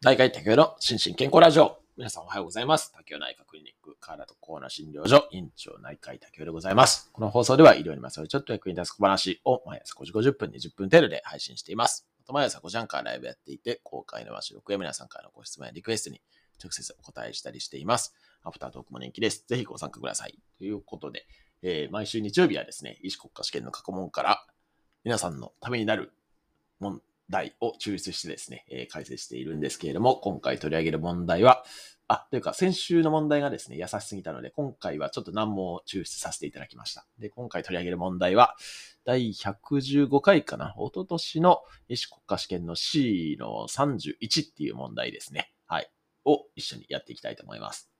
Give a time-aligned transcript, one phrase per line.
[0.00, 1.76] 大会竹雄の心身健康ラジオ。
[1.96, 2.92] 皆さんおはようございます。
[2.92, 7.10] 竹雄内科クリニック、体とコーナー診療所、院長内科医竹雄でございます。
[7.12, 12.06] この放送では医療にまつわるちょっと役に立つ小話を毎朝5時50分、20分程度で配信しています。
[12.20, 16.22] また毎朝5時半からライブやっていて、公開の和収録や皆さんからのご質問やリクエストに
[16.62, 18.14] 直接お答えしたりしています。
[18.44, 19.44] アフタートークも人気です。
[19.48, 20.38] ぜひご参加ください。
[20.58, 21.26] ということで、
[21.62, 24.46] えー毎週日曜日はですね、医師国家試験の過去問から
[25.02, 26.12] 皆さんのためになる
[26.78, 31.64] 問題を抽出してですね、えー解説しているんですけれども、今回取り上げる問題は、
[32.10, 37.06] あ、というか先週の問題がですね、優しすぎたので、今回はちょっと難問を抽出させていただきました。
[37.18, 38.56] で、今回取り上げる問題は、
[39.04, 45.52] 第115回かな、一昨年の医師国家試験の C の31っていう問題ですね。
[45.66, 45.90] はい。
[46.24, 47.90] を一緒にやっていきたいと思います。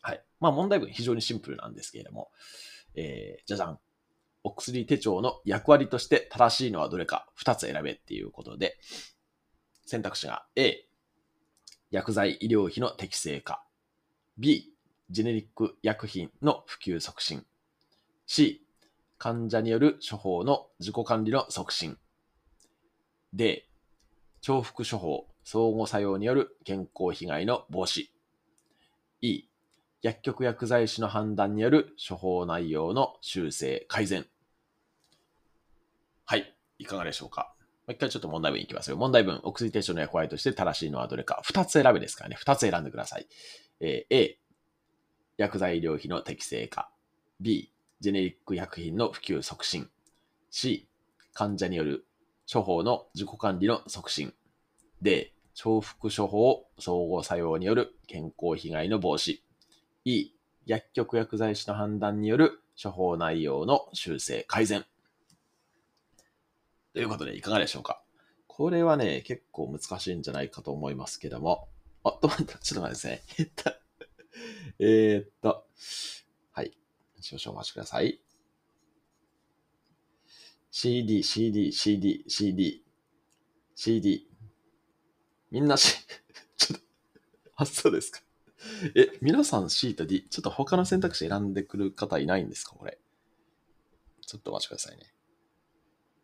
[0.00, 0.22] はい。
[0.38, 2.30] まあ問題文非常にシンプルなんですけれども、
[2.94, 3.78] えー、じゃじゃん。
[4.42, 8.78] お薬手帳の役割として正しいのはどれか2つ選べっていうことで、
[9.86, 10.86] 選択肢が A、
[11.90, 13.64] 薬剤医療費の適正化。
[14.38, 14.72] B、
[15.10, 17.44] ジェネリック薬品の普及促進。
[18.26, 18.64] C、
[19.18, 21.98] 患者による処方の自己管理の促進。
[23.34, 23.68] D、
[24.40, 28.06] 重複処方、相互作用による健康被害の防止。
[29.20, 29.49] E、
[30.02, 34.26] 薬局薬剤師の判断による処方内容の修正、改善。
[36.24, 36.56] はい。
[36.78, 37.54] いかがでしょうか？
[37.86, 38.96] もう一回ちょっと問題文いきますよ。
[38.96, 41.42] 問題文、お薬手帳の役割として正しいのはどれか。
[41.44, 42.36] 二つ選べですからね。
[42.38, 43.26] 二つ選んでください。
[43.80, 44.38] えー A、
[45.36, 46.90] 薬剤医療費の適正化。
[47.40, 49.90] B、ジェネリック薬品の普及促進。
[50.50, 50.88] C、
[51.34, 52.06] 患者による
[52.50, 54.32] 処方の自己管理の促進。
[55.02, 59.40] D、重複処方、相互作用による健康被害の防止。
[60.04, 60.30] E、
[60.66, 64.86] 薬局薬剤師の判断による処方内容の修正、改善。
[66.94, 68.02] ということで、いかがでしょうか？
[68.46, 71.68] これはね、結構難しいんじゃないかと思いますけども。
[72.02, 73.36] あ、と待って、ちょっと待ってですね。
[73.38, 73.72] えっと、
[74.80, 75.66] えーっと、
[76.52, 76.76] はい。
[77.20, 78.20] 少々お待ちください。
[80.70, 82.84] CD、CD、CD、CD、
[83.74, 84.28] CD。
[85.50, 85.96] みんなし、
[86.56, 86.86] ちょっと、
[87.56, 88.20] あ、そうですか？
[88.94, 92.74] え、皆さん C と D、ちょっと他の選択肢選んでくる方いないんですか？
[92.76, 92.98] これ。
[94.26, 95.12] ちょっとお待ちくださいね。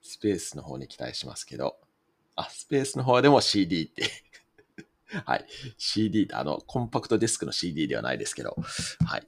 [0.02, 1.78] スペースの方に期待しますけど。
[2.36, 4.04] あ、スペースの方でも CD って。
[5.25, 5.46] はい。
[5.78, 8.56] CD ってあの、コンパクトディスクの CD ではないですけど。
[9.06, 9.26] はい。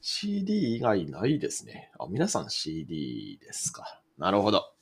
[0.00, 1.92] CD 以外ないですね。
[1.98, 4.02] あ、皆さん CD ですか？
[4.16, 4.74] なるほど。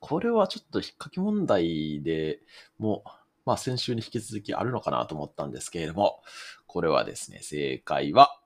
[0.00, 2.40] これはちょっと引っ掛け問題で
[2.78, 3.10] もう、
[3.48, 6.22] まあ先週に引き続きあるのかなと思ったんですけれども、
[6.66, 8.38] これはですね、正解は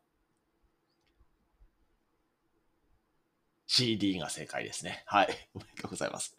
[3.66, 5.02] CD が正解ですね。
[5.06, 5.28] はい。
[5.54, 6.36] おめでとうございます。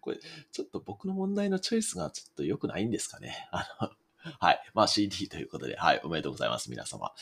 [0.00, 0.18] これ、
[0.52, 3.48] ちょっと僕の問題のチョイスがちょっと良くないんですかね？
[3.50, 3.90] あの、
[4.38, 4.62] はい。
[4.74, 6.00] まあ CD ということで、はい。
[6.04, 6.70] おめでとうございます。
[6.70, 7.12] 皆様。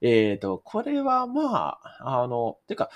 [0.00, 2.88] えっ、と、これはまあ、あの、てか、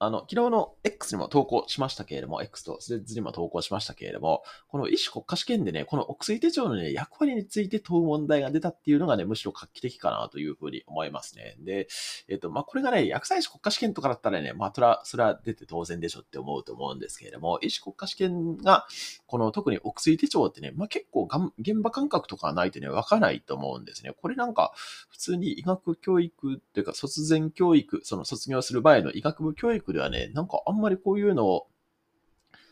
[0.00, 11.56] あの、昨日の X にも投稿しましたけれども、X とスレッズにも投稿しましたけれども、この医師国家試験でね、このお薬手帳のね、役割について問う問題が出たっていうのがね、むしろ画期的かなというふうに思いますね。
[11.58, 11.88] で、
[12.28, 18.86] えっ、と、まあ、これがね、薬剤師国家試験とかだったらね、まあ、それは、それは出て当然でしょって思うと思うんですけれども、医師国家試験が、
[19.26, 24.12] この特にお薬手帳ってね、まあ、結構がん現場感覚とかないとね、わからないと思うんですね。
[24.22, 24.72] これなんか、
[25.08, 31.68] 普通に医学教育っていうか、卒前教育、その卒業する前の医学部教育ではね、なんかあんまりこういうのを、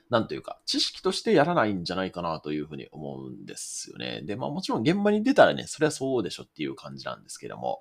[0.09, 4.23] なんというか、知識としてやらないんじゃないかなというふうに思うんですよね。
[4.23, 7.81] で、まあもちろん現場に出たらね、それはそうでしょっていう感じなんですけども、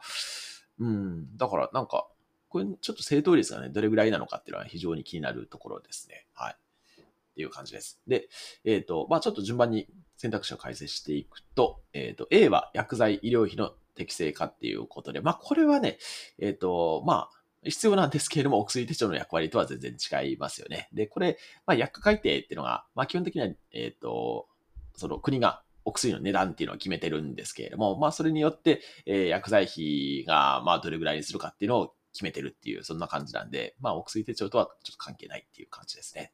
[0.80, 2.08] うん、だからなんか、
[2.50, 6.26] これちょっと正答率がね、どれぐらいなのかっていうのは非常に気になるところですね。
[6.34, 6.56] はい。
[6.56, 8.02] っていう感じです。
[8.08, 8.30] で、
[8.64, 15.98] えっ、と、まあちょっと順番に選択肢を解説していくと、えっ、と、A は薬剤医療費の適正化っていうことで、まあこれはね、
[16.40, 20.90] えっ、と、まあ、必要なんですけれども、お薬手帳の役割とは全然違いますよね。
[20.94, 24.48] で、これ、まあ、薬価改定っていうのが、まあ、基本的には、えっ、と、
[24.96, 36.32] その国がお薬の値段っていうのを決めてるんですけれども、まあ、それによって、えー薬剤費が、まあ、どれぐらいにするかっていうのを決めてるっていう、そんな感じなんで、まあ、お薬手帳とはちょっと関係ないっていう感じですね。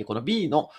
[0.00, 0.70] で、この B の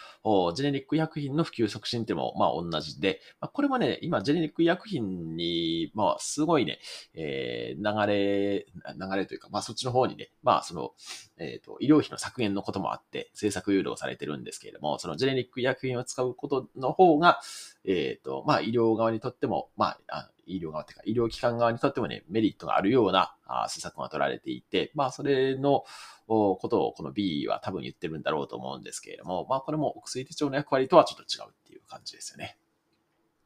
[0.53, 6.79] ジェネリック薬品の普及促進っていうのも、まあ、同じで、まあ、これもね、今、ジェネリック薬品に、まあ、すごいね、
[7.13, 10.91] えー流れ、流れというか、まあ、そっちの方にね、まあ、その、
[11.37, 17.39] えっ、と、医療費の削減のこともあって、政策誘導されてるんですけれども、そのジェネリック薬品を使うことの方が、
[17.85, 23.35] えっ、と、まあ、医療側にとっても、ま、あ医療側っていうか、医療機関側にとってもね、メリットがあるような
[23.67, 25.83] 施策が取られていて、まあ、それの
[26.27, 32.57] ことをこの B は多分言ってるんだろうと思うんですけれども、まあ、これもお薬手帳の役割とはちょっと違うっていう感じですよね。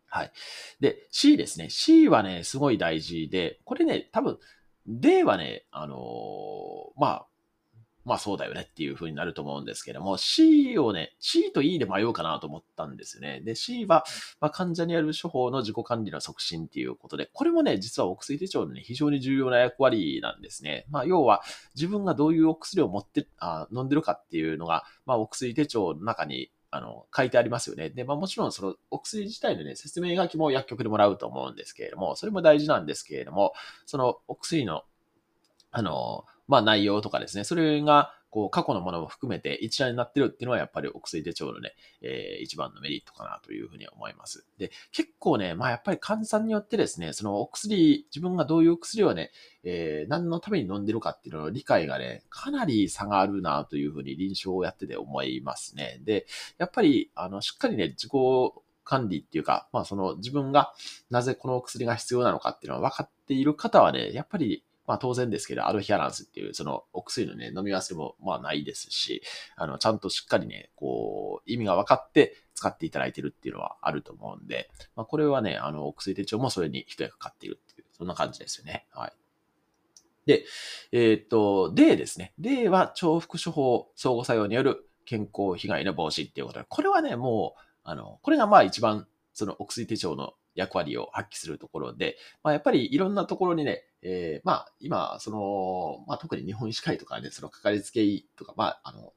[0.07, 0.31] はい。
[0.79, 1.69] で、C ですね。
[1.69, 4.39] C はね、すごい大事で、これね、多分、
[4.87, 7.27] D はね、あのーまあ、
[8.05, 13.41] まあそうだよねっていう風になると思うんですけども、C をね、C と E で迷うかなと思ったんですよね。
[13.41, 14.05] で、C は、
[14.39, 20.85] まあ、患者にある処方の自己管理の促進っていうことで、これもね、実はお薬手帳のね、非常に重要な役割なんですね。
[20.89, 21.41] まあ要は、
[21.73, 27.89] 自分がどういうお薬を持ってあ、飲んでるかっていうのが、まあお薬手帳の中にあの、書いてありますよね。
[27.89, 33.53] で、まあもちろんそのお薬自体のね、説明書きも薬局でもらうと思うんですけれども、それも大事なんですけれども、
[33.85, 34.83] そのお薬の、
[35.71, 44.45] あの、まあ内容とかですね、それが、こう、過去のものも含めて一覧になってるっていうのはやっぱりお薬手帳のね、えー、一番のメリットかなというふうに思います。
[44.57, 49.31] で、結構ね、まあやっぱり患者さんによってですね、そのお薬、自分がどういうお薬をね、
[49.63, 56.01] えー、何のために飲んでるかっていうのの理解がね、かなり差があるなというふうに臨床をやってて思いますね。
[56.03, 56.25] で、
[56.57, 58.11] やっぱり、あの、しっかりね、自己
[58.83, 60.73] 管理っていうか、まあその自分が
[61.09, 69.21] なぜこのお薬が必要なのかっていうのは分かっている方はね、やっぱりまあ当然ですけど、アルヒアランスっていう、そのお薬のね、飲み忘れもまあないですし、
[69.55, 78.85] あの、ちゃんとしっかりね、こう、意味が分かって使っていただいてるっていうのはあると思うんで、まあこれはね、あの、お薬手帳もそれに一役買っているっていう、そんな感じですよね。
[78.91, 79.13] はい。
[80.25, 80.43] で、
[80.91, 82.33] えー、っと、D ですね。
[82.39, 99.13] D は重複処方相互作用による健康被害の防止っていうことで、これはね、もう、あの、これがまあ一番、そのお薬手帳の役割を発揮するところで、まあ、やっぱりいろんなところにね、えー、まあ、今、その、まあ、特に日本医師会とかね、そのかかりつけ医とか、まあ、あの、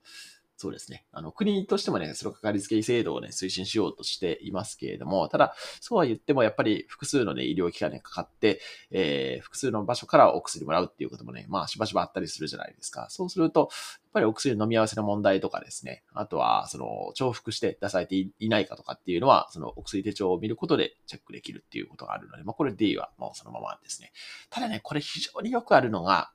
[0.60, 1.06] そうですね。
[1.12, 8.60] あの、国としてもね、そのかかりつけ医制度をね、推進しようとしていますけれども、ただ、そうは言っても、やっぱり複数のね、医療機関にかかって、
[8.90, 13.06] えー、複数の場所からお薬もらうっていうこともね、まあ、しばしばあったりするじゃないですか。
[13.08, 13.70] そうすると、やっ
[14.14, 24.10] ぱりお薬の飲み合わせの問題とかですね、あとは、その、重複して出されていないかとかっていうのは、そのお薬手帳を見ることでチェックできるっていうことがあるので、まあ、これ D はもうそのままですね。
[24.50, 26.32] ただね、これ非常によくあるのが、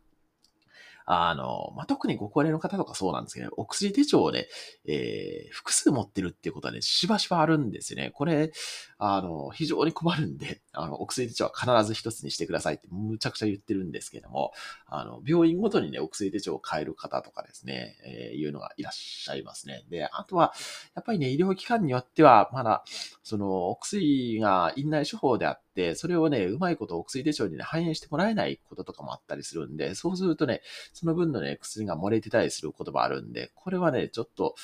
[1.05, 4.47] あの、まあ、特にご高齢の方とかそうなんですけど、お薬手帳をね、
[4.85, 8.11] えー、複数持ってるっていうことはね、しばしばあるんですよね。
[8.13, 8.51] これ、
[8.97, 14.53] あの、非常に困るんで、あの、お薬手帳は必ず一つにしてくださいってむちゃくちゃ言ってるんですけども、
[14.87, 19.83] あの、病院ごとにね、お薬手帳を変える方とかですね、えー、いうのがいらっしゃいますね。
[19.89, 20.53] で、あとは、
[20.95, 22.83] やっぱりね、医療機関によっては、まだ、
[23.23, 30.61] その、お薬が院内処方であって、それをね、うまいことお薬手帳にね、反映してもらえないこととかもあったりするんで、そうするとね、
[30.93, 34.55] その分のね、薬が漏れてたりすることもあるんで、これはね、ちょっと、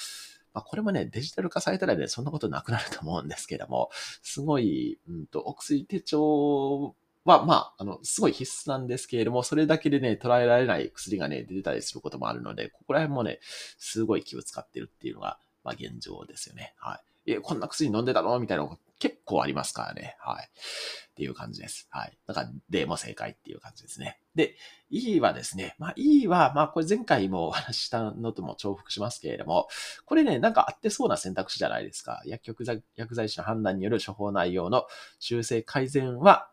[0.54, 3.90] まあ、これもね、デジタル化されたらね、そんなことなくなると思うんですけども、
[4.24, 6.96] すごい、うんと、お薬手帳
[7.26, 13.40] は、まあ、あの、すごい必須なんですけれども、それだけでね、捉えられない薬がね、出てたりすることもあるので、ここら辺もね、
[13.78, 16.74] すごい気を使ってるっていうのが、まあ、現状ですよね。
[16.78, 17.34] はい。
[17.34, 18.40] え、こんな薬飲んでたの？
[18.40, 18.68] みたいな
[19.00, 20.16] 結構ありますからね。
[20.20, 20.46] はい。
[20.46, 21.88] っていう感じです。
[21.90, 22.18] はい。
[22.28, 24.20] だから、D も正解っていう感じですね。
[24.36, 24.56] で、
[24.90, 29.68] E はですね、まあ E は、まあこれ前回もお話ししたのとも重複しますけれども、
[30.06, 32.22] これね、なんかあってそうな選択肢じゃないですか。
[32.26, 32.64] 薬局
[32.96, 34.86] 薬剤師の判断による処方内容の
[35.20, 36.50] 修正改善は、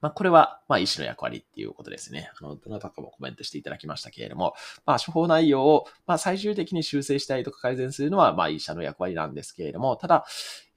[0.00, 2.30] まあ、これは、まあ、医師の役割っていうことですね。
[2.40, 4.54] あの、どなたかもコメントしていただきましたけれども、
[4.86, 10.24] まあ、処方内容を、まあ、最終的に修正したりとか改善するのは、まあ、医者の役割なんですけれども、ただ、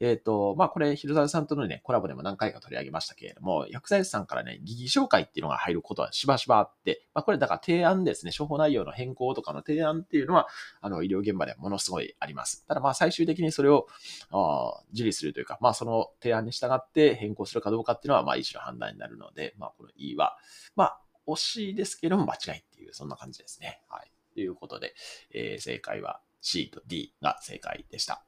[0.04, 10.50] えっ、ー、と、まあ、これ、広沢さんとのね、コラボでも何回か取り上げましたけれども、薬剤師さんからね、疑義紹介っていうのが入ることはしばしばあって、まあ、これ、だから提案ですね、処方内容の変更とかの提案っていうのは、
[10.81, 12.68] あの、医療現場でものすごいあります。
[12.68, 13.88] ただ、まあ、最終的にそれを、
[14.31, 20.36] あ受理するというか、まあ、その提案に従って変更するかどうかっていうのは、まあ、医師の判断になるので、まあ、この E は、
[20.76, 23.81] まあ、惜しいですけども、間違いっていう、そんな感じですね。
[23.88, 24.12] はい。
[24.33, 24.95] ということで、
[25.33, 28.26] えー、正解は C と D が正解でした。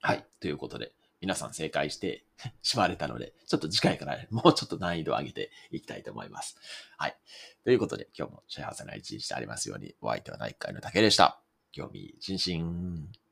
[0.00, 0.24] はい。
[0.40, 2.24] ということで、皆さん正解して
[2.62, 6.56] しまわれたので、ちょっと次回から もうちょっと難易度を上げていきたいと思います。
[6.96, 7.16] はい。
[7.64, 11.40] ということで、今日も幸せな一日でありますように、お相手は内科医の竹でした。
[11.72, 13.27] 興味津々。